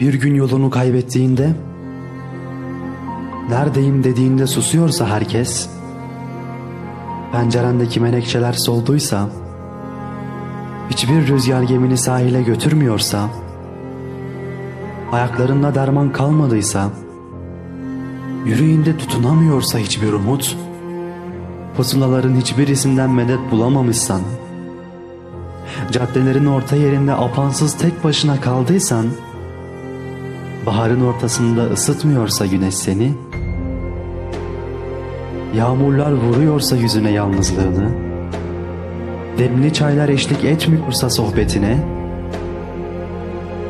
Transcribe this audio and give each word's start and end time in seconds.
Bir 0.00 0.14
gün 0.14 0.34
yolunu 0.34 0.70
kaybettiğinde, 0.70 1.52
neredeyim? 3.48 4.04
dediğinde 4.04 4.46
susuyorsa 4.46 5.08
herkes, 5.08 5.68
pencerendeki 7.32 8.00
menekşeler 8.00 8.52
solduysa, 8.52 9.28
hiçbir 10.90 11.28
rüzgar 11.28 11.62
gemini 11.62 11.98
sahile 11.98 12.42
götürmüyorsa, 12.42 13.28
ayaklarında 15.12 15.74
derman 15.74 16.12
kalmadıysa, 16.12 16.90
yüreğinde 18.46 18.96
tutunamıyorsa 18.96 19.78
hiçbir 19.78 20.12
umut, 20.12 20.56
pusulaların 21.76 22.36
hiçbirisinden 22.36 23.10
medet 23.10 23.50
bulamamışsan, 23.50 24.20
caddelerin 25.92 26.46
orta 26.46 26.76
yerinde 26.76 27.12
apansız 27.12 27.74
tek 27.74 28.04
başına 28.04 28.40
kaldıysan, 28.40 29.06
baharın 30.66 31.00
ortasında 31.00 31.64
ısıtmıyorsa 31.64 32.46
güneş 32.46 32.74
seni, 32.74 33.12
yağmurlar 35.54 36.12
vuruyorsa 36.12 36.76
yüzüne 36.76 37.10
yalnızlığını, 37.10 37.88
demli 39.38 39.72
çaylar 39.72 40.08
eşlik 40.08 40.44
etmiyorsa 40.44 41.10
sohbetine, 41.10 41.78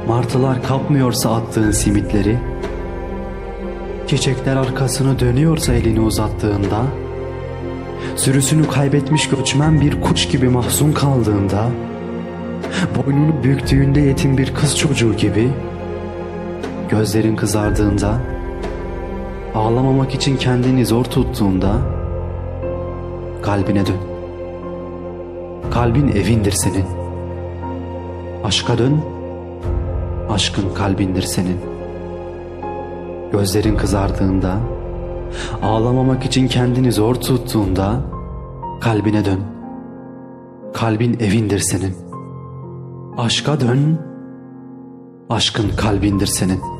martılar 0.09 0.63
kapmıyorsa 0.63 1.35
attığın 1.37 1.71
simitleri, 1.71 2.39
çiçekler 4.07 4.57
arkasını 4.57 5.19
dönüyorsa 5.19 5.73
elini 5.73 6.01
uzattığında, 6.01 6.83
sürüsünü 8.17 8.69
kaybetmiş 8.69 9.29
göçmen 9.29 9.81
bir 9.81 10.01
kuş 10.01 10.29
gibi 10.29 10.49
mahzun 10.49 10.93
kaldığında, 10.93 11.69
boynunu 12.97 13.45
büktüğünde 13.45 14.01
yetim 14.01 14.39
bir 14.39 14.55
kız 14.55 14.79
çocuğu 14.79 15.17
gibi, 15.17 15.49
gözlerin 16.89 17.37
kızardığında, 17.37 18.19
ağlamamak 19.55 20.15
için 20.15 20.37
kendini 20.37 20.87
zor 20.87 21.05
tuttuğunda, 21.05 21.77
kalbine 23.43 23.87
dön. 23.87 23.97
Kalbin 25.71 26.09
evindir 26.09 26.53
senin. 26.53 26.85
Aşka 28.45 28.79
dön, 28.79 29.01
aşkın 30.31 30.75
kalbindir 30.75 31.23
senin. 31.23 31.57
Gözlerin 33.33 33.77
kızardığında, 33.77 34.57
ağlamamak 35.63 36.25
için 36.25 36.49
kendini 36.49 36.93
zor 36.93 37.15
tuttuğunda, 37.15 38.01
kalbine 38.81 39.25
dön. 39.25 39.41
Kalbin 40.75 41.17
evindir 41.21 41.59
senin. 41.59 41.97
Aşka 43.19 43.61
dön, 43.61 43.99
aşkın 45.31 45.71
kalbindir 45.77 46.27
senin.'' 46.27 46.76